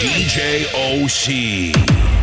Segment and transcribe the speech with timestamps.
[0.00, 2.19] DJ OC.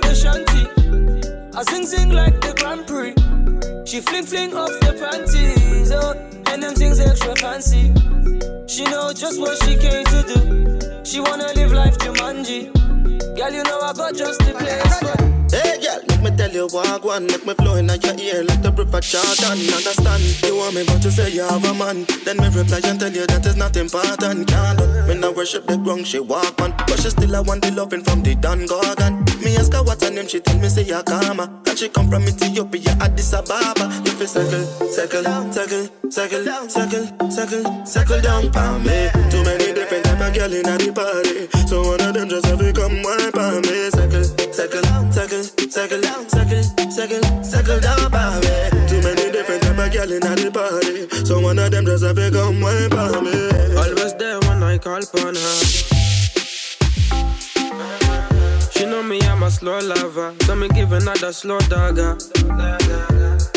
[0.00, 1.56] code shanty.
[1.56, 3.14] I sing sing like the Grand Prix.
[3.86, 5.92] She fling fling off the panties.
[5.92, 6.14] Oh,
[6.50, 7.92] and them things extra fancy.
[8.66, 11.04] She know just what she came to do.
[11.04, 12.72] She wanna live life Jumanji.
[13.36, 16.66] Girl, you know I got just the place for Hey girl, let me tell you
[16.68, 20.74] what one Make me flow in your ear like the river Jordan Understand, you want
[20.74, 23.44] me but you say you have a man Then me reply and tell you that
[23.44, 27.36] is not important Can't me not worship the ground she walk on But she still
[27.36, 30.40] I want the loving from the Don Gorgon Me ask her what her name, she
[30.40, 33.92] tell me say Yakama And she come from Ethiopia, Addis Ababa.
[34.04, 39.10] You feel circle, circle, circle, circle, circle, circle, circle down for me.
[39.30, 41.48] Too many different type of girl in the party.
[41.68, 43.90] So one of them just have to come wipe on me.
[43.90, 48.86] Circle, circle, circle circle, circle, circle, circle down, me.
[48.88, 52.16] Too many different type of girl in the party, so one of them just have
[52.16, 53.50] to come wine for me.
[53.76, 55.93] Always there when I call upon her.
[59.14, 60.34] Me, I'm a slow lover.
[60.42, 62.16] So me give another slow dagger.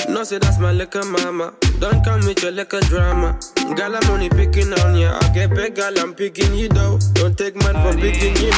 [0.09, 1.53] No, say that's my liquor mama.
[1.79, 3.39] Don't come with your liquor drama.
[3.75, 5.17] Girl, I'm only picking on ya.
[5.21, 6.99] I get big, girl, I'm picking you though.
[7.13, 8.51] Don't take man for picking you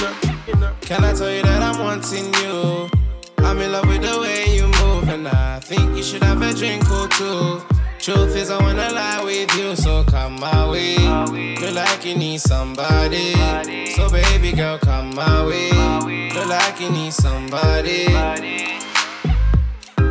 [0.61, 0.73] know.
[0.81, 2.89] Can I tell you that I'm wanting you?
[3.45, 6.53] I'm in love with the way you move, and I think you should have a
[6.53, 7.78] drink or two.
[8.01, 10.95] Truth is, I wanna lie with you, so come my way.
[11.57, 13.33] Feel like you need somebody,
[13.91, 15.69] so baby girl, come my way.
[16.31, 18.05] Feel like you need somebody.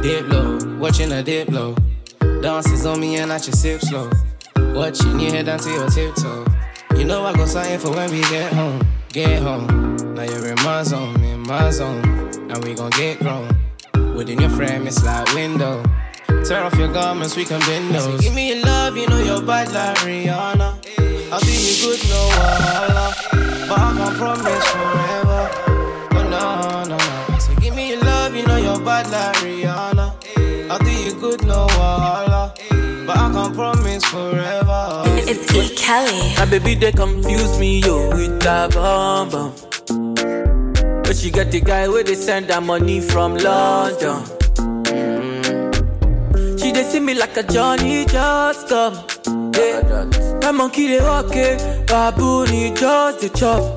[0.02, 1.74] Dip low, watching a dip low.
[2.42, 4.10] Dances on me and I just sip slow.
[4.74, 6.44] Watching you head down to your tiptoe.
[6.94, 9.96] You know I got sign for when we get home, get home.
[10.14, 12.02] Now you're in my zone, in my zone.
[12.48, 13.48] Now we gon' get grown.
[14.14, 15.82] Within your frame, it's like window.
[16.48, 18.04] Tear off your garments, we can bend those.
[18.04, 20.78] So give me your love, you know you're bad like Rihanna.
[21.30, 23.12] I'll be you good, no wahala.
[23.68, 25.50] But I can't promise forever.
[26.12, 27.38] Oh no, no, no.
[27.38, 30.70] So give me your love, you know you're bad like Rihanna.
[30.70, 32.56] I'll do you good, no wahala.
[33.06, 35.02] But I can't promise forever.
[35.30, 35.74] It's E.
[35.76, 36.34] Kelly.
[36.38, 39.52] My baby, they confuse me, yo, with that bomb bomb.
[41.02, 44.37] But she got the guy where they send her money from London.
[46.78, 48.94] They see me like a Johnny just come.
[49.52, 50.08] Yeah.
[50.42, 53.76] My monkey they walk it, baboon he just the chop.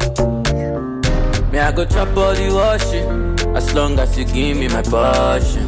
[1.52, 5.68] Me I go chop all the washing, as long as you give me my passion.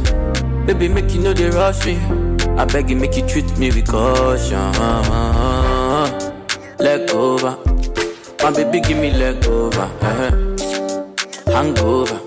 [0.64, 1.96] Baby make you know they rush me,
[2.56, 4.70] I beg you make you treat me with caution.
[6.78, 7.58] Leg over,
[8.44, 9.86] my baby give me leg over.
[11.50, 12.20] Hangover.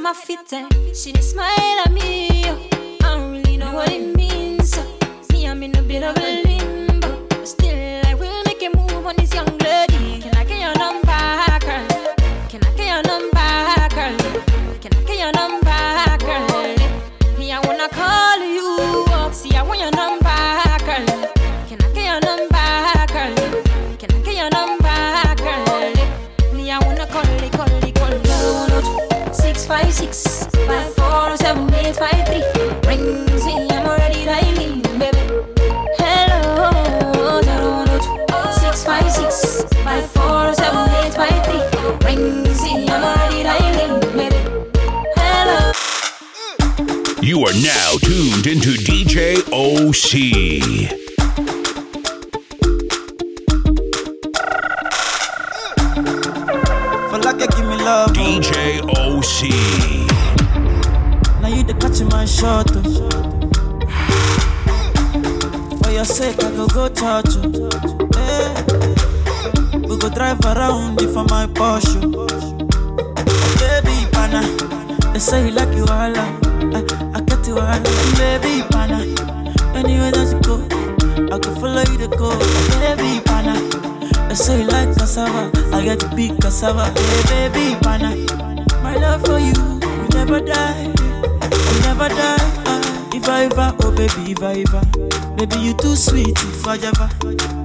[0.00, 0.69] From my
[49.90, 50.59] OC.
[86.60, 86.92] Cassava.
[87.28, 88.14] Hey, baby pana,
[88.82, 90.82] my love for you will never die.
[90.84, 92.36] You never die.
[92.66, 94.82] Ah, if I ever, oh baby, if I ever.
[95.36, 97.08] Baby, you too sweet, if I ever.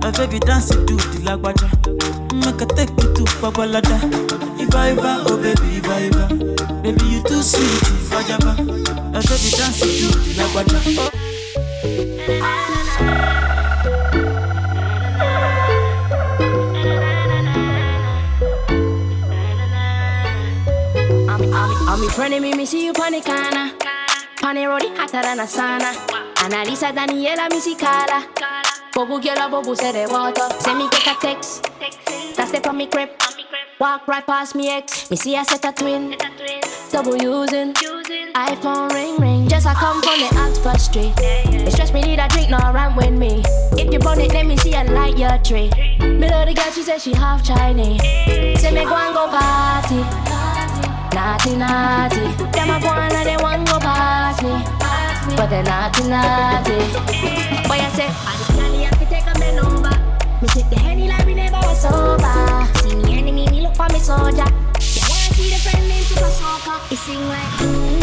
[0.02, 1.68] My baby dance it to the lagwaja.
[2.34, 4.00] Make I take you to Babalada.
[4.60, 6.28] If I ever, oh baby, if I ever.
[6.82, 8.56] Baby, you too sweet, if I ever.
[9.12, 11.25] My baby dance it to the lagwaja.
[22.18, 23.72] Of me, me see you on the corner.
[24.38, 25.92] Pan the road, hotter than a sauna.
[26.36, 28.26] Analisa Daniela, me see Carla.
[28.94, 30.48] Bobu girl, bobu say the water.
[30.62, 31.70] Send me get a text.
[32.38, 33.10] That's the on me crib.
[33.82, 35.12] Walk right past me ex.
[35.12, 36.16] Me see a set a twin.
[36.90, 37.74] Double using.
[37.74, 39.50] iPhone ring ring.
[39.50, 41.14] Just I come from the Oxford Street.
[41.18, 43.44] It stress me need a drink, no run with me.
[43.74, 45.70] If you burn it, let me see a light your tree.
[46.00, 48.02] Me love the girl, she said she half Chinese.
[48.62, 50.35] Say me go and go party.
[51.16, 52.28] Naughty, naughty.
[52.52, 54.52] Them a go on and they want go past me.
[55.38, 56.76] But they naughty, naughty.
[57.70, 59.96] Boy, I say, I the candy have to take a bend over.
[60.42, 62.68] Me take the henny like we never was sober.
[62.84, 64.44] See me enemy, me look for me soldier.
[64.44, 66.94] You wanna see the friend named Super Soccer?
[66.94, 67.96] It sing like, mmm.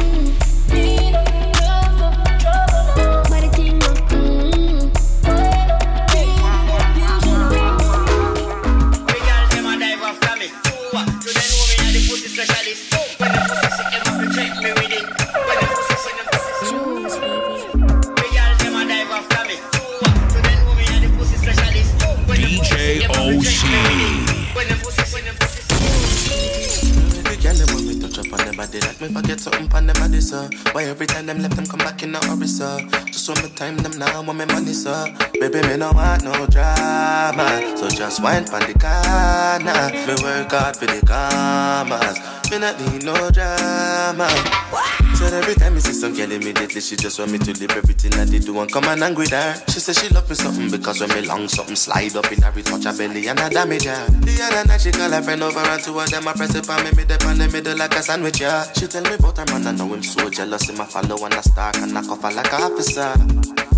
[30.73, 32.79] Why every time them left them come back in a hurry, sir?
[33.07, 35.15] Just want me time them now, want my money, sir.
[35.35, 39.91] Baby, me no want no drama, so just wine pon the corner.
[40.07, 42.19] Me work hard for the commas,
[42.51, 45.02] me not need no drama.
[45.23, 48.13] Said every time me see some girl immediately she just want me to leave everything
[48.15, 49.55] I did do and come and angry her.
[49.69, 52.51] She said she love me something because when me long something slide up in her,
[52.51, 54.05] touch her belly and I damage her.
[54.11, 56.69] The other night she call her friend over and two of them I press it
[56.69, 58.65] on me mid up the middle like a sandwich, yeah.
[58.73, 60.69] She tell me about her man, I know him so jealous.
[60.69, 63.15] Him a follow and a stalk and knock off like a officer.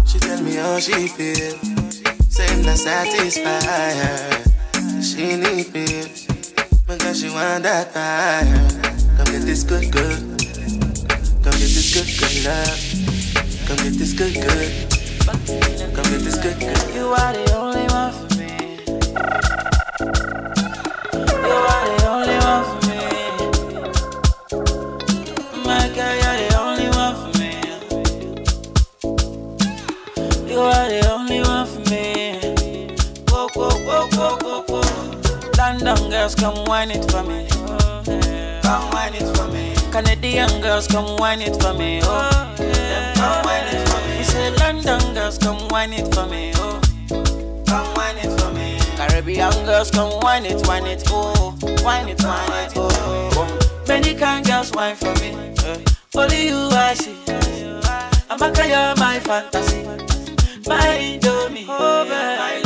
[0.08, 5.02] She tell me how she feel, him not satisfy her.
[5.02, 6.08] She need me,
[6.88, 8.44] because she want that fire.
[9.18, 10.43] Come get this good, good.
[11.44, 12.80] Come get this good, good love.
[13.68, 14.72] Come get this good, good.
[15.26, 16.94] Come get this good, good.
[16.94, 18.48] You are the only one for me.
[21.44, 22.98] You are the only one for me.
[25.66, 27.52] My girl, you're the only one for me.
[30.50, 32.08] You are the only one for me.
[33.28, 34.88] Whoa, whoa, whoa, whoa, whoa, whoa.
[35.58, 37.53] London girls, come wine it for me.
[39.94, 42.00] Canadian girls, come wine it for me.
[42.02, 44.18] Oh, them come wine it for me.
[44.18, 46.50] We say London girls, come wine it for me.
[46.56, 46.80] Oh,
[47.64, 48.76] come wine it for me.
[48.96, 53.84] Caribbean girls, come wine it, wine it, oh, wine it, wine it, oh.
[53.86, 55.30] Many kind girls wine for me.
[55.64, 55.78] eh.
[56.16, 57.16] Only you I see.
[58.28, 59.84] I'm you're my fantasy.
[60.66, 62.63] My Indomie, oh, man.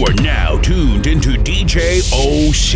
[0.00, 2.72] You are now tuned into DJ OC.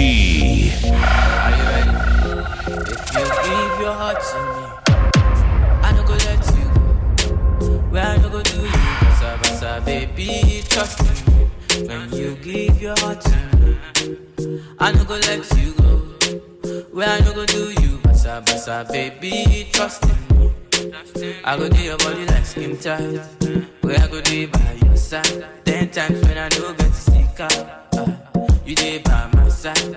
[2.77, 4.65] If you give your heart to me,
[5.83, 7.79] I go let you go.
[7.89, 11.87] Where I go do you, baby, trust me.
[11.87, 13.79] When you give your heart to me,
[14.79, 15.97] I go let you go.
[16.93, 18.01] Where I go do you,
[18.93, 20.24] baby, trust me.
[20.93, 23.19] I go do your body like skin tight.
[23.81, 25.47] Where I go do by your side.
[25.65, 27.95] Ten times when I no get to stick out.
[27.97, 28.13] uh,
[28.67, 29.97] you dey by my side.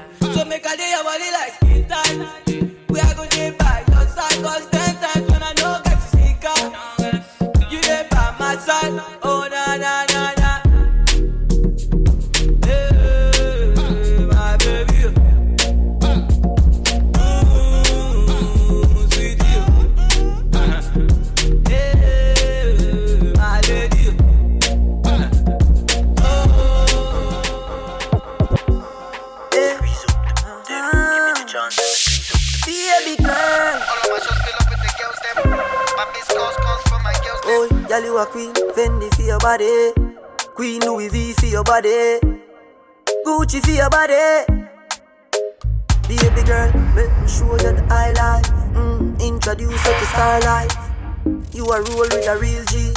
[52.28, 52.94] A real G.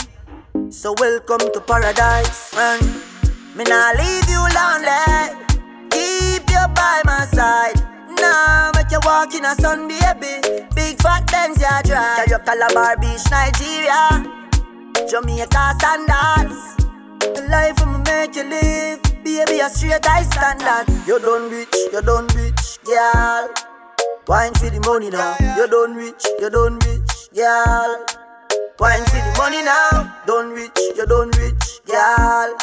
[0.70, 2.52] So welcome to paradise.
[2.56, 2.82] And
[3.54, 5.46] me nah leave you lonely.
[5.90, 7.78] Keep you by my side.
[8.18, 10.42] Nah, make you walk in a sun, baby.
[10.74, 12.26] Big fat Benz, ya drive.
[12.26, 14.24] Tell you Calabar Beach, Nigeria.
[15.08, 16.76] Jamaica standards.
[17.20, 19.00] The life I'ma make you live.
[19.22, 20.92] Baby, a straight high standard.
[21.06, 23.48] You done rich, you done rich, girl.
[24.26, 25.36] Wine for the money now.
[25.56, 28.19] You done rich, you done rich, girl.
[28.80, 30.16] Wine for the money now.
[30.26, 32.56] Done rich, you done rich, girl.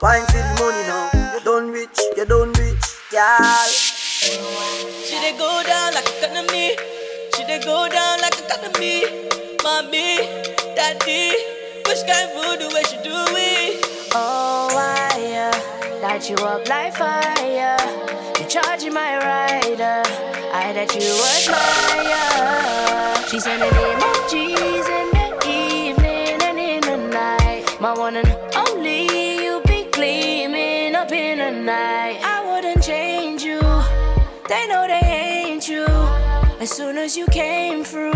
[0.00, 1.10] Wine for the money now.
[1.34, 3.66] You done rich, you done rich, girl.
[3.66, 6.76] She dey go down like economy.
[7.34, 9.04] She dey go down like economy.
[9.62, 10.16] Mommy,
[10.76, 11.34] daddy,
[11.86, 13.84] which kind of voodoo where she do it?
[14.14, 17.76] Oh, why, uh, light you up like fire.
[18.38, 20.02] You charging my rider.
[20.52, 23.28] I that you admire.
[23.28, 25.19] She sending emojis in the evening
[27.80, 29.06] My one and only,
[29.42, 32.20] you be gleaming up in the night.
[32.22, 33.58] I wouldn't change you.
[34.50, 35.86] They know they ain't you.
[36.60, 38.12] As soon as you came through.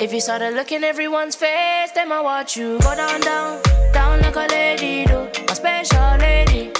[0.00, 3.60] If you started looking everyone's face, then I watch you go down, down,
[3.92, 5.28] down like a lady do.
[5.46, 6.72] My special lady.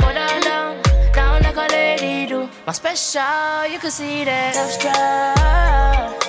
[0.00, 0.76] Go down, down,
[1.14, 2.46] down like a lady do.
[2.66, 6.20] My special, you could see that love struck.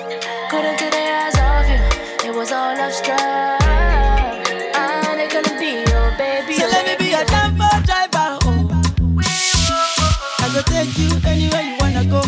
[0.50, 1.78] Couldn't do the eyes of you.
[2.30, 3.59] It was all love struck.
[10.60, 12.20] Go take you anywhere you wanna go.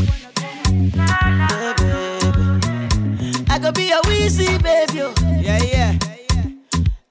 [0.97, 3.45] Yeah, baby.
[3.51, 5.03] I go be your Weezy, baby.
[5.03, 5.13] Oh.
[5.39, 5.99] Yeah, yeah.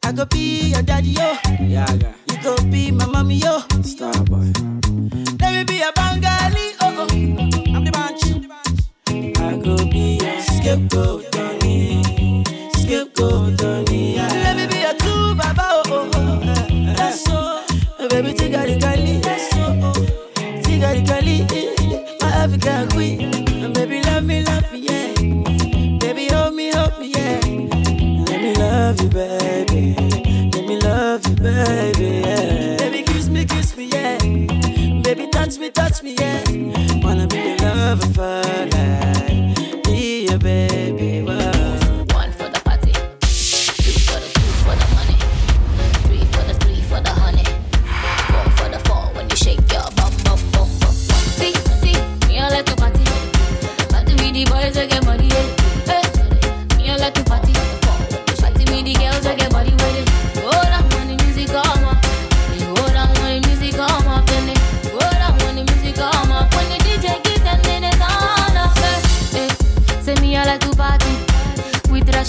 [0.01, 1.37] I go be your daddy, yo.
[1.59, 2.13] Yeah, yeah.
[2.25, 3.20] You go be my mommy,
[31.41, 31.90] baby,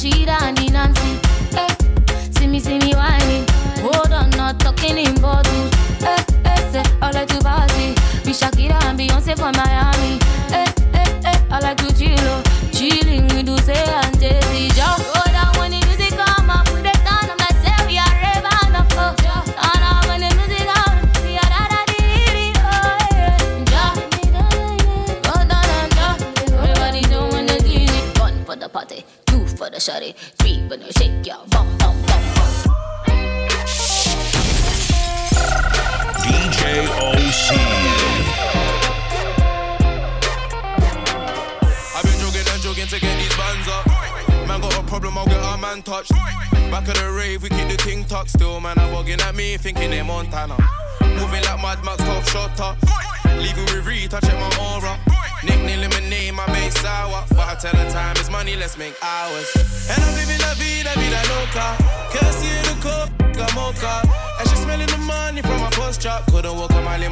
[0.02, 1.16] Rashida and Nancy.
[1.54, 1.68] Hey,
[2.32, 3.46] see me, see me whining.
[3.82, 5.72] Hold on, not talking in bottles.
[6.00, 7.90] Hey, hey, say I like to party
[8.24, 10.01] with Shakira and Beyonce from Miami.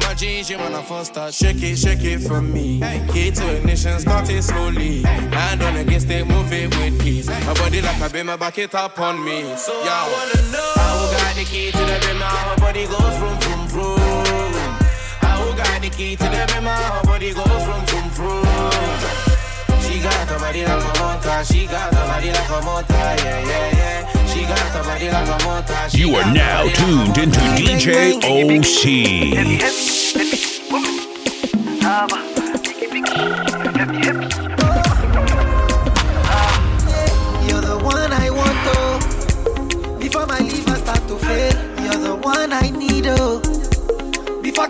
[0.01, 1.33] My jeans, you I first start.
[1.33, 2.79] Shake it, shake it for me.
[3.11, 5.01] Key to ignition, start it slowly.
[5.01, 7.27] Hand on against it, move it with ease.
[7.27, 9.55] My body like a beamer, back it up on me.
[9.57, 13.17] So Yo, I wanna know how got the key to the beamer, her body goes
[13.17, 13.99] from from from.
[15.21, 19.01] How got the key to the beamer, her body goes from from from.
[19.81, 21.43] She got the body like a motor.
[21.43, 22.93] She got the body like a motor.
[22.93, 24.20] Yeah, yeah, yeah.
[24.33, 29.61] You are now tuned into DJ OC.
[30.71, 31.01] Oh.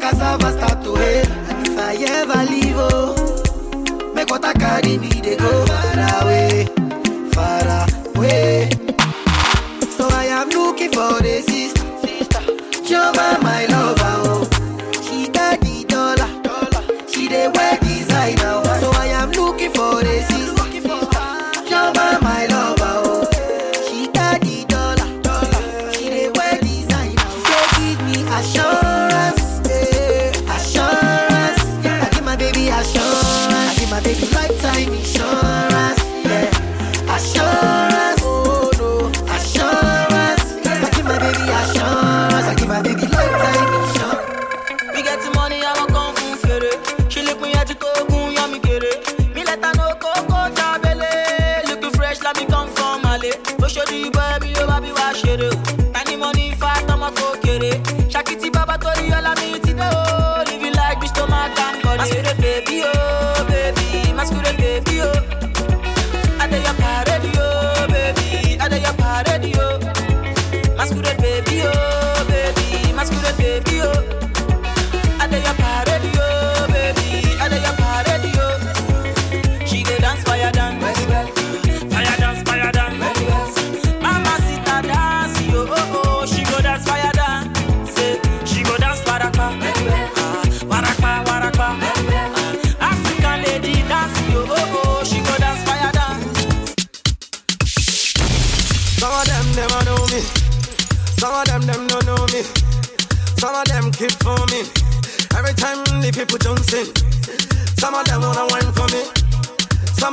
[0.02, 4.14] Cassava start to hail, and if I ever leave, oh.
[4.16, 6.66] Make what I carry me, they go far away,
[7.34, 8.81] far away.
[10.88, 12.40] For the sister,
[12.88, 13.51] Jova, my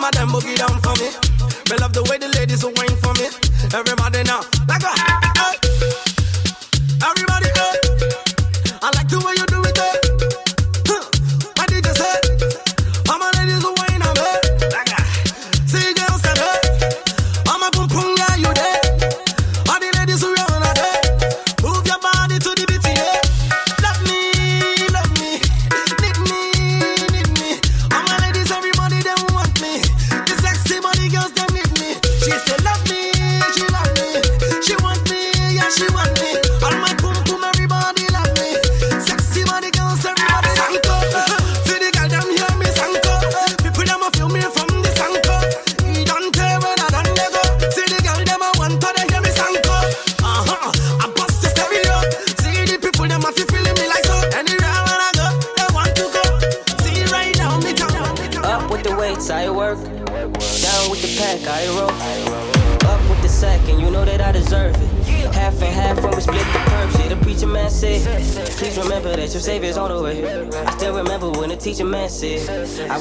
[0.08, 1.08] of them boogie down for me.
[1.70, 3.28] Me love the way the ladies will wine for me.
[3.74, 4.92] Everybody now, like a.
[7.04, 7.37] Everybody,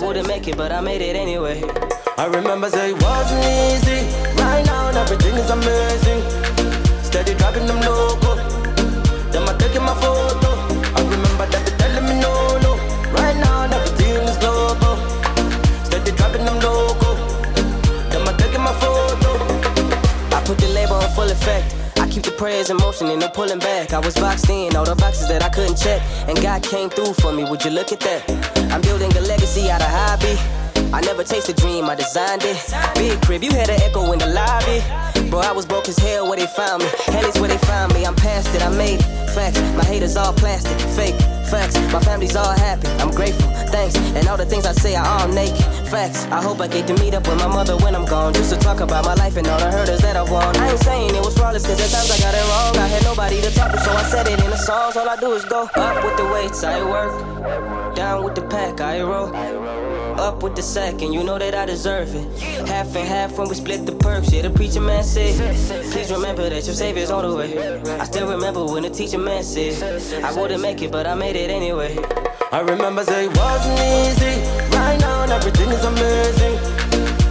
[0.08, 1.62] wouldn't make it, but I made it anyway.
[2.18, 4.08] I remember say it wasn't easy.
[4.40, 6.22] Right now, everything is amazing.
[7.04, 8.36] Steady dropping them loco.
[9.34, 10.50] Them are taking my photo.
[10.96, 12.72] I remember that they telling me no, no.
[13.20, 14.96] Right now, everything is global.
[15.84, 17.10] Steady dropping them loco.
[18.10, 19.32] Them are taking my photo.
[20.38, 21.77] I put the label on full effect.
[22.18, 23.94] I keep the prayers in motion and no pulling back.
[23.94, 26.02] I was boxed in, all the boxes that I couldn't check.
[26.28, 28.26] And God came through for me, would you look at that?
[28.74, 30.34] I'm building a legacy out of hobby.
[30.92, 32.58] I never chased a dream, I designed it.
[32.96, 34.82] Big crib, you had an echo in the lobby.
[35.30, 36.90] Bro, I was broke as hell where they found me.
[37.06, 39.30] Hell is where they found me, I'm past it, I made it.
[39.36, 41.14] Facts, my haters all plastic, fake.
[41.52, 42.88] Facts, my family's all happy.
[42.98, 43.96] I'm grateful, thanks.
[44.18, 45.62] And all the things I say are all naked.
[45.90, 48.34] Facts, I hope I get to meet up with my mother when I'm gone.
[48.34, 50.56] Just to talk about my life and all the hurdles that I've won.
[50.58, 52.78] I ain't saying it was flawless, cause at times I got it wrong.
[52.78, 54.98] I had nobody to talk to, so I said it in the songs.
[54.98, 57.96] All I do is go up with the weights, I work.
[57.96, 59.32] Down with the pack, I roll
[60.20, 62.40] up with the sack, and you know that I deserve it.
[62.68, 64.32] Half and half when we split the perks.
[64.32, 65.36] Yeah, the preacher man said,
[65.92, 68.00] Please remember that your savior's on the way.
[68.00, 71.36] I still remember when the teacher man said, I wouldn't make it, but I made
[71.36, 71.98] it anyway.
[72.52, 74.42] I remember say it wasn't easy.
[74.76, 76.58] Right now, everything is amazing.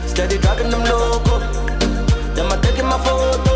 [0.08, 1.38] Steady driving them loco.
[2.34, 3.55] Them I taking my photo.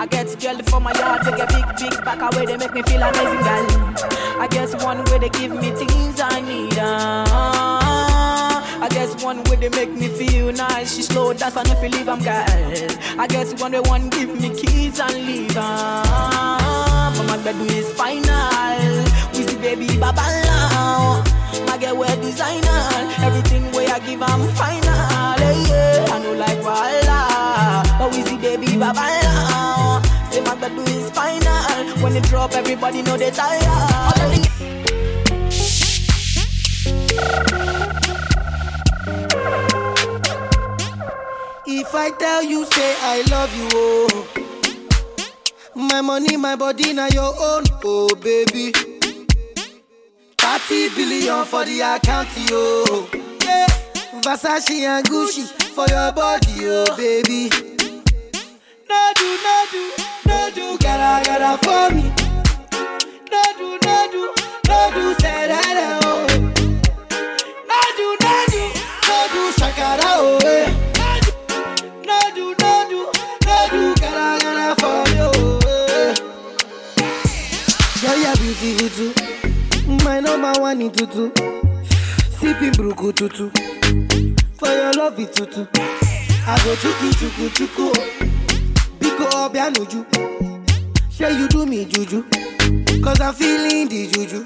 [0.00, 2.82] I get girl for my yard, they get big, big back away, they make me
[2.82, 3.66] feel amazing, girl.
[4.38, 6.78] I guess one way they give me things I need.
[6.78, 7.26] Uh,
[8.80, 10.94] I guess one way they make me feel nice.
[10.94, 12.46] She slow, that's I know leave, I'm girl.
[13.18, 15.56] I guess one way one give me keys and leave.
[15.56, 19.04] Uh, but my bedroom is final.
[19.34, 21.24] We see baby baba now.
[21.66, 22.80] My girl wear designer.
[23.18, 24.94] Everything way I give, I'm final.
[25.66, 26.06] Yeah.
[26.08, 27.82] I know like Walla.
[27.98, 29.87] But we see baby baba now.
[30.58, 32.02] Say my bedroom is final.
[32.02, 33.62] When it drop, everybody know they tired.
[41.66, 44.26] If I tell you, say I love you, oh.
[45.74, 48.72] My money, my body, now your own, oh baby.
[50.38, 53.06] 30 billion for the account, yo.
[53.44, 53.66] Yeah.
[54.22, 57.50] Versace and Gucci for your body, oh baby.
[58.88, 59.92] No do, no do,
[60.28, 60.76] no do,
[64.94, 66.26] do, say that, oh.
[67.70, 68.62] No do, no do,
[69.08, 70.38] no do, shakara, oh.
[70.44, 70.66] eh.
[72.06, 73.00] No do, no do,
[73.46, 74.26] no do, gotta
[74.80, 75.58] for me, oh.
[75.66, 76.14] eh.
[78.00, 78.38] Girl, you're.
[80.04, 81.30] My number one in tutu.
[82.38, 83.50] Sipping burukutu.
[84.58, 85.66] For your love it tutu.
[86.46, 88.37] I go chuku chuku chuku.
[89.18, 90.04] Biko obianuju.
[91.10, 92.22] Say you do me juju.
[93.02, 94.44] Cause I'm feeling the juju.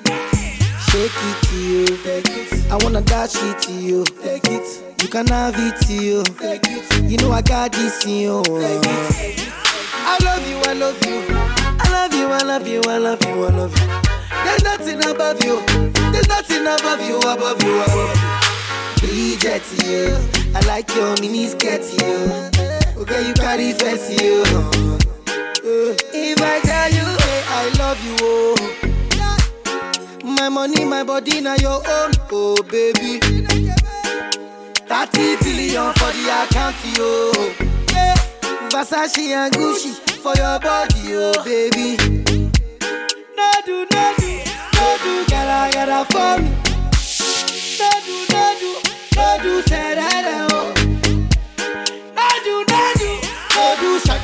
[0.89, 1.87] Shake it to you.
[1.99, 2.71] Take it.
[2.73, 4.05] I wanna dash it to you.
[4.23, 5.03] Take it.
[5.03, 6.23] You can have it to you.
[6.41, 7.11] Take it.
[7.11, 8.43] You know I got this in you.
[8.45, 9.53] Take it.
[10.05, 11.23] I love you, I love you.
[11.79, 13.87] I love you, I love you, I love you, I love you.
[14.45, 15.61] There's nothing above you.
[16.13, 19.07] There's nothing above you, above you, above you.
[19.07, 20.17] Bridget, you.
[20.55, 22.82] I like your mini skirt, you.
[22.95, 24.13] Oh, okay, you carry face, oh.
[24.13, 24.17] eh,
[25.65, 25.97] you.
[26.15, 28.57] If I tell you, say I love you, oh.
[30.25, 33.19] My money, my body, now your own, oh baby.
[33.21, 37.33] 30 billion for the account, yo.
[37.93, 38.15] Yeah.
[38.71, 41.97] Versace and Gucci for your body, oh baby.
[43.37, 44.31] No do, no do,
[44.75, 46.51] no do, gotta, gotta for me.
[47.79, 48.71] No do, no do,
[49.17, 50.52] no do, say that, oh.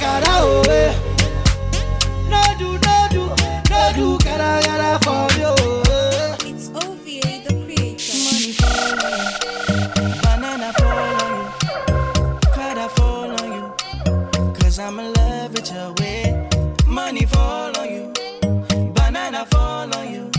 [0.01, 0.95] No do, shakara, oh, eh.
[2.29, 3.23] No do, no do,
[3.71, 6.51] no do, gotta, gotta for oh, eh.
[6.51, 8.13] It's OVA, the creator.
[8.25, 15.13] Money fall on you, banana fall on you, Prada fall on you, cause I'm in
[15.15, 16.49] love with your way.
[16.87, 18.13] Money fall on you,
[18.95, 20.31] banana fall on you,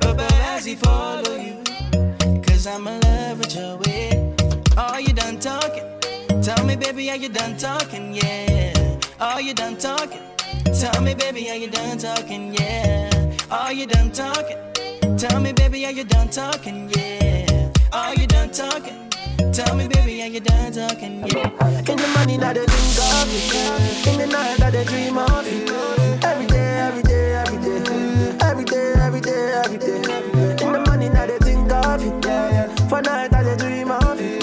[0.00, 4.34] paparazzi follow you, cause I'm in love with your way.
[4.76, 5.84] Are you done talking?
[6.42, 8.14] Tell me, baby, are you done talking?
[8.14, 8.51] Yeah.
[9.22, 10.20] Are you done talking?
[10.80, 12.52] Tell me, baby, are you done talking?
[12.54, 13.08] Yeah.
[13.50, 14.58] Are you done talking?
[15.16, 16.90] Tell me, baby, are you done talking?
[16.96, 17.70] Yeah.
[17.92, 19.08] Are you done talking?
[19.52, 21.20] Tell me, baby, are you done talking?
[21.26, 21.48] Yeah.
[21.78, 24.12] In the morning, I dey think of you.
[24.12, 25.66] In the night, I dey dream of you.
[26.26, 28.36] Every day, every day, every day.
[28.42, 30.66] Every day, every day, every day.
[30.66, 32.88] In the morning, I dey think of you.
[32.88, 34.38] For night, I dream of you.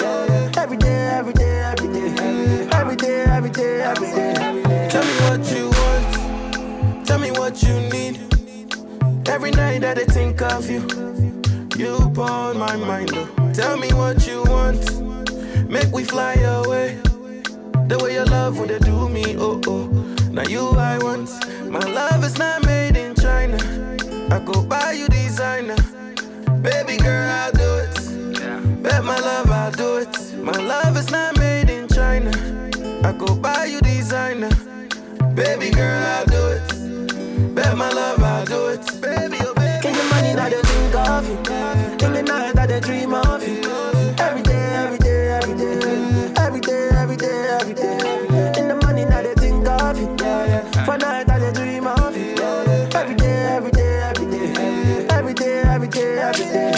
[0.56, 2.68] Every day, every day, every day.
[2.72, 4.19] Every day, every day, every day.
[9.30, 10.80] Every night that I think of you,
[11.78, 13.12] you on my mind.
[13.14, 13.52] Oh.
[13.54, 14.82] Tell me what you want.
[15.70, 16.98] Make we fly away.
[17.86, 19.86] The way your love would do me, oh oh.
[20.32, 21.30] Now you I want.
[21.70, 22.89] My love is not made
[42.90, 43.62] dream of you.
[44.18, 46.32] Every day, every day, every day.
[46.38, 47.98] Every day, every day, every day.
[48.58, 50.08] In the morning, I dey think of you.
[50.84, 52.34] For night, I dey dream of you.
[52.92, 55.06] Every day, every day, every day.
[55.08, 56.72] Every day, every day, every day.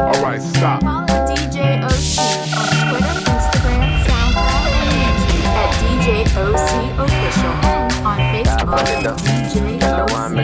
[0.00, 0.82] All right, stop.
[0.82, 2.18] Follow DJ OC
[2.58, 6.06] on Twitter, Instagram, SoundCloud, and YouTube at DJ
[6.42, 9.54] OC Official and on Facebook at DJ
[9.94, 10.34] OC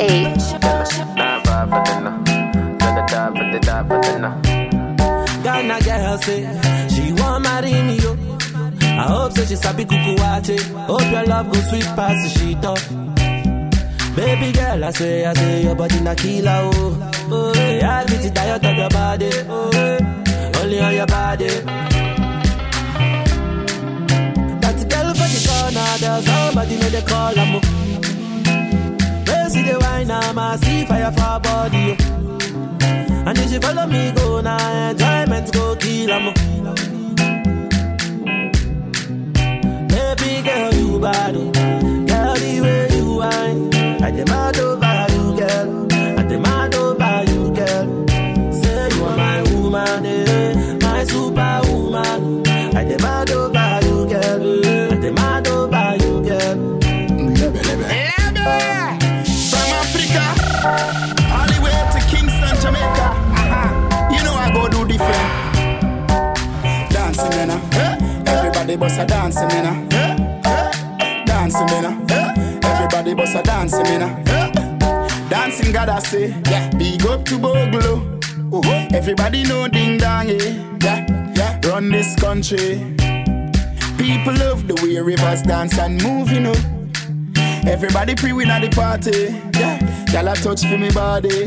[0.00, 1.11] 868.
[5.44, 6.40] Ghana girl say
[6.88, 8.16] she want marry me yo.
[8.82, 10.58] I hope say she sabi kuku wache.
[10.86, 12.78] Hope your love go sweet past the sheet up.
[14.16, 17.10] Baby girl, I say, I say your body na killer oh.
[17.30, 19.30] Oh, yeah, I get tired of your body.
[19.48, 21.48] Oh, only on your body.
[24.62, 27.60] That girl for the corner, there's somebody know they call her.
[29.26, 31.96] They see the wine, I'm a see fire for body.
[31.98, 32.01] Oh.
[33.52, 33.54] Oh.
[33.54, 36.32] She follow me, go now, enjoyment eh, go kill em.
[39.88, 41.81] Baby girl, you bad, oh.
[68.82, 71.24] Bust a dancing, uh.
[71.24, 72.34] Dancing, uh.
[72.64, 75.28] Everybody bust a dancing, uh.
[75.30, 76.34] Dancing, God, I say.
[76.50, 76.68] Yeah.
[76.70, 78.18] Big up to Bogle.
[78.52, 78.88] Uh-huh.
[78.92, 80.76] Everybody know ding dong, yeah.
[80.82, 81.32] yeah.
[81.32, 81.60] Yeah.
[81.64, 82.96] Run this country.
[83.98, 86.54] People love the way rivers dance and move, you know.
[87.64, 89.28] Everybody pre-win at the party.
[89.60, 89.78] Yeah,
[90.10, 91.46] y'all a touch for me body.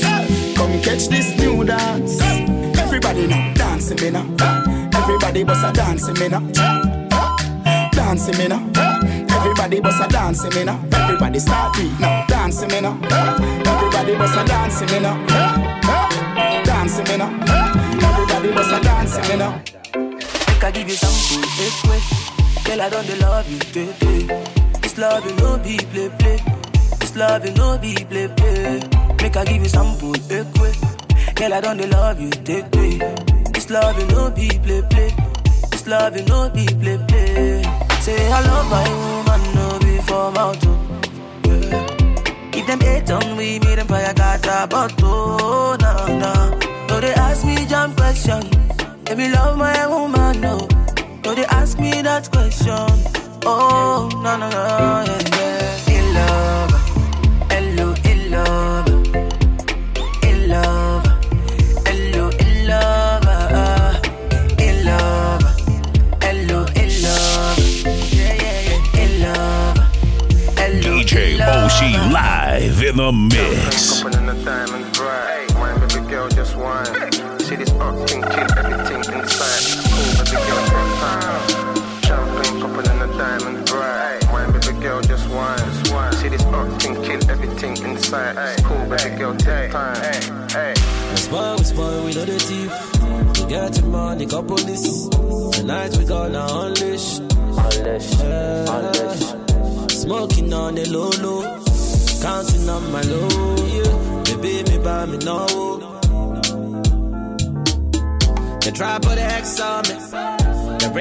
[0.61, 2.21] Come catch this new dance.
[2.77, 4.27] Everybody now dancing me now.
[4.93, 6.41] Everybody bust a dancing me now.
[7.89, 8.61] Dancing me now.
[9.35, 10.79] Everybody bust a dancing me now.
[10.93, 12.27] Everybody start beat now.
[12.27, 12.95] Dancing me now.
[13.65, 15.17] Everybody bust a dancing me now.
[16.63, 17.31] Dancing me now.
[18.07, 19.63] Everybody bust a dancing me now.
[20.61, 22.01] I give you something, take way.
[22.65, 24.27] Girl, I don't love you, baby.
[24.79, 26.50] This love you no be play play.
[27.11, 28.79] This love you no be play play.
[29.21, 30.71] Make I give you something, take way.
[31.35, 32.99] Girl, I don't love you, take way.
[33.51, 35.13] This love you no be play play.
[35.71, 37.63] This love you no be play play.
[37.99, 40.65] Say I love my woman, no be for mouth.
[40.65, 41.01] oh.
[41.43, 42.57] Yeah.
[42.57, 46.49] If them hate on we, me them fire got a bottle, oh, nah nah.
[46.87, 48.41] No they ask me jump question.
[49.07, 50.65] Let me love my woman, no.
[51.25, 52.87] No, they ask me that question.
[53.43, 55.50] Oh, no, no, no, yeah, yeah.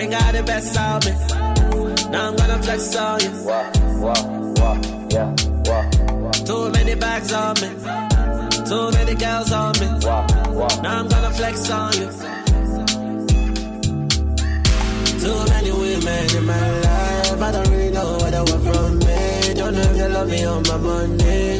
[0.00, 1.12] Bring out the best out me.
[2.10, 3.32] Now I'm gonna flex on you.
[3.48, 3.70] Wah,
[4.02, 4.22] wah,
[4.58, 4.76] wah,
[5.14, 5.28] yeah,
[5.68, 7.68] wah, Too many bags on me.
[8.70, 9.86] Too many girls on me.
[10.84, 12.08] Now I'm gonna flex on you.
[15.22, 17.42] Too many women in my life.
[17.46, 19.54] I don't really know what they want from me.
[19.60, 21.58] Don't know if they love me on my money.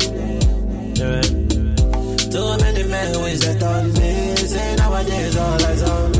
[2.35, 4.11] Too many men wish that on me.
[4.53, 6.19] Say nowadays all eyes on me.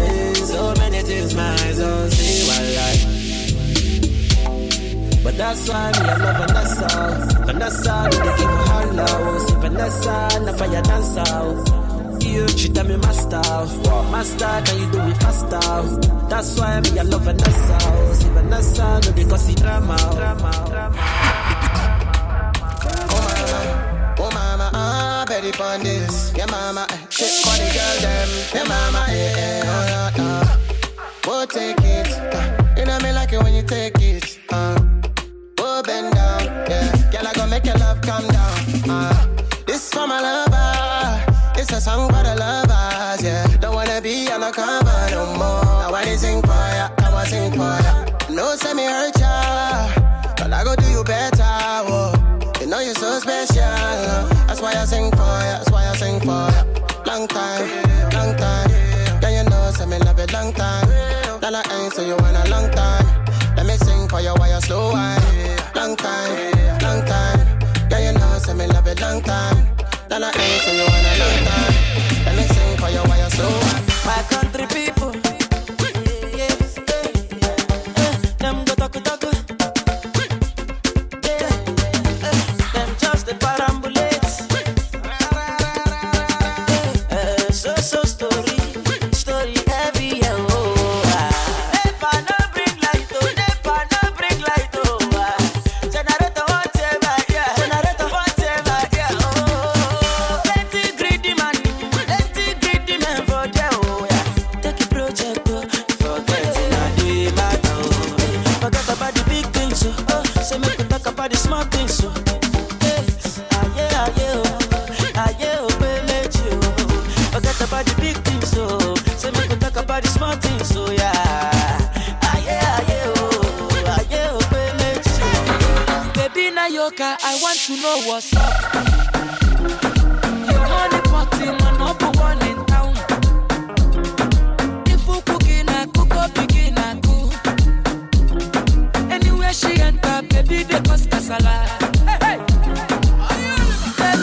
[5.23, 6.89] But that's why me I love Vanessa
[7.47, 11.81] Vanessa, they give her holla See Vanessa, na fire dancer
[12.21, 13.41] you, she tell me master
[14.13, 17.79] Master, can you do it faster That's why me I love Vanessa
[18.15, 21.31] See Vanessa, no cause it drama Drama, drama
[24.23, 25.51] Oh mama, ah, Betty
[25.83, 26.33] this.
[26.37, 28.29] Yeah mama, eh, shit for girl them.
[28.55, 30.57] Yeah mama, eh, eh, oh yeah, yeah.
[31.27, 34.39] Oh take it, uh, you know me like it when you take it.
[34.51, 34.90] Uh, oh
[36.69, 37.11] yeah.
[37.13, 38.57] Girl I gonna make your love come down.
[38.89, 39.27] Uh,
[39.67, 43.47] this for my lover, it's a song for the lovers, yeah.
[43.61, 45.65] Don't wanna be on the cover no more.
[45.85, 46.49] I wanna sing for
[46.79, 47.93] ya, I wanna sing for ya.
[48.31, 49.33] No send me hurt ya,
[50.39, 51.43] but I go do you better.
[51.89, 52.15] Whoa.
[52.61, 53.57] You know you're so special.
[54.47, 55.59] That's why I sing for ya.
[55.59, 56.65] That's why I sing for ya.
[57.07, 57.67] Long time,
[58.13, 58.71] long time.
[59.23, 60.89] Yeah, you know, say me love it long time.
[61.41, 62.80] Then I ain't so you want a long time.
[69.11, 69.67] Long time.
[70.09, 71.75] Then I ain't so you want a long time.
[72.27, 73.85] Let me sing for you while you slow wine.
[74.07, 75.00] My country people.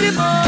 [0.08, 0.46] Baby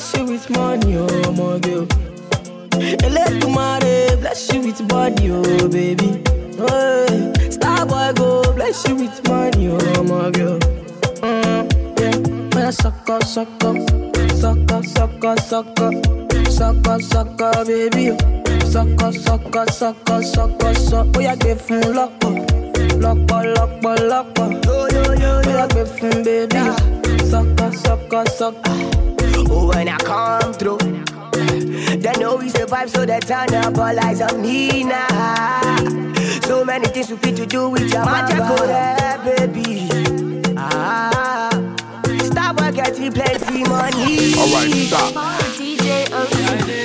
[0.00, 1.86] bless you with money, oh my girl.
[3.10, 6.22] Let the mare bless you with body, oh baby.
[6.58, 10.58] Oh, star boy go bless you with money, oh my girl.
[11.20, 11.70] Mm,
[12.00, 12.16] yeah,
[12.56, 13.76] when I suck up, suck up,
[14.40, 15.94] suck up, suck up, suck up,
[16.48, 18.16] suck up, suck up, baby.
[18.70, 21.16] Suck up, suck up, suck up, suck up, suck up.
[21.16, 21.56] Oh yeah, gbé
[25.84, 26.60] fún bébí.
[27.30, 28.99] Sọ́kọ̀ sọ́kọ̀ sọ́kọ̀.
[29.52, 30.78] Oh, when I come through,
[31.98, 35.76] they know we survive, so they turn up all eyes on me now.
[36.42, 38.38] So many things we fit to do with your magic,
[39.24, 39.88] baby.
[40.56, 41.50] Ah,
[42.24, 44.34] stop working, plenty money.
[44.34, 45.12] All right, stop.
[45.14, 46.32] Follow DJ OC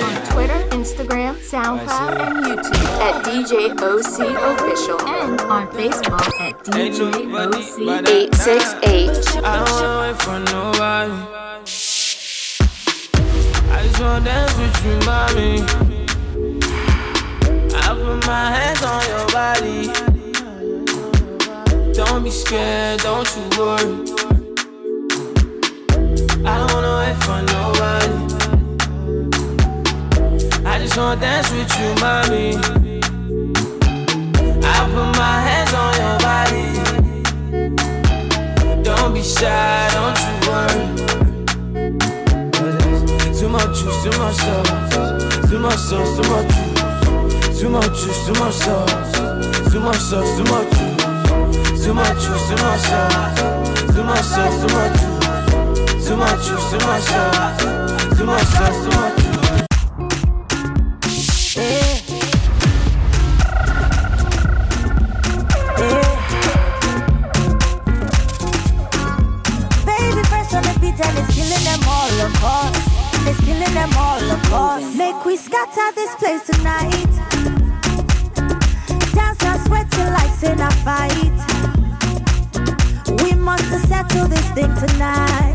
[0.04, 4.18] on Twitter, Instagram, SoundCloud, and YouTube at DJ OC
[4.50, 7.00] Official and on Facebook at DJ
[7.30, 9.44] OC868.
[9.44, 11.45] I don't wanna wait for nobody.
[13.86, 15.62] I just wanna dance with you, mommy.
[17.76, 19.94] I put my hands on your body.
[21.94, 23.94] Don't be scared, don't you worry.
[26.44, 28.18] I don't wanna wait for nobody.
[30.66, 32.58] I just wanna dance with you, mommy.
[34.66, 36.66] I put my hands on your body.
[38.82, 41.15] Don't be shy, don't you worry.
[43.56, 46.52] Much juice, too much sauce, too much sauce, too much.
[47.46, 50.70] Juice, too much juice, too much sauce, too much sauce, too much.
[51.64, 55.00] Juice, too much juice, too much sauce, too much sauce, too much.
[55.88, 59.16] Juice, too much juice, too much sauce, too much sauce, too much.
[59.16, 59.25] juice.
[75.66, 77.12] We scatter this place tonight.
[79.14, 81.38] Dance and sweat till like in a fight.
[83.24, 85.55] We must settle this thing tonight.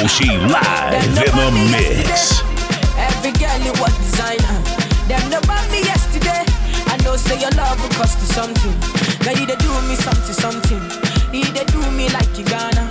[0.00, 2.40] OC live in the mix.
[2.96, 4.56] Every girl you was designer.
[5.08, 6.40] Them no bought me yesterday.
[6.88, 8.72] I know say your love will cost you something.
[9.20, 10.80] Girl, you they do me something, something.
[11.34, 12.88] You they do me like you gonna.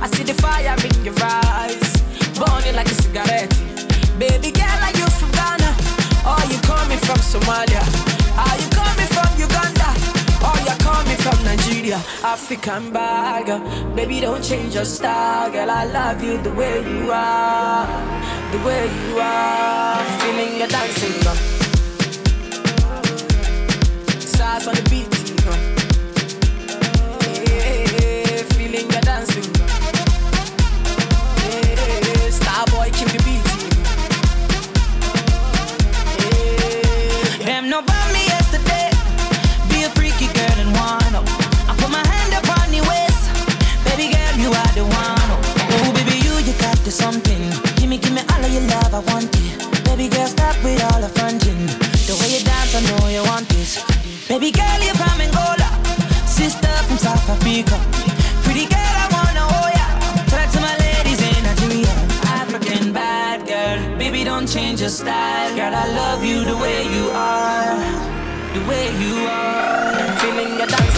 [0.00, 1.98] I see the fire in your eyes,
[2.38, 3.50] burning like a cigarette.
[4.16, 5.74] Baby girl, are you from Ghana?
[6.22, 8.01] Or you coming from Somalia?
[11.82, 12.04] Nigeria?
[12.22, 13.58] African bagger.
[13.96, 15.68] Baby, don't change your style, girl.
[15.68, 17.86] I love you the way you are,
[18.52, 20.04] the way you are.
[20.20, 21.34] Feeling your dancing, girl.
[24.20, 25.56] Stars on the beat, you.
[27.50, 29.52] Yeah, feeling your dancing.
[31.42, 33.46] Yeah, star boy, kill the beat.
[37.44, 38.90] Them no me yesterday.
[39.68, 40.81] Be a freaky girl and
[57.52, 59.44] Pretty girl, I wanna.
[59.44, 59.68] Oh
[60.26, 61.92] Tell that to my ladies in Nigeria.
[62.24, 63.98] African bad girl.
[63.98, 65.54] Baby, don't change your style.
[65.54, 67.76] Girl, I love you the way you are.
[68.54, 70.16] The way you are.
[70.20, 70.91] Feeling your dancing.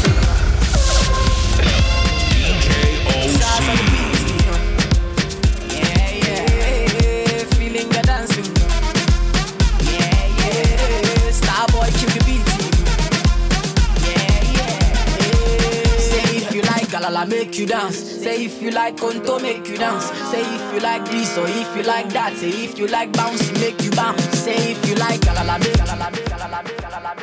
[17.54, 17.96] make you dance.
[17.96, 20.06] Say if you like conto, make you dance.
[20.32, 22.36] Say if you like this or if you like that.
[22.36, 24.24] Say if you like bouncy, make you bounce.
[24.36, 27.13] Say if you like galalabe, galalabe, galalabe, galalabe.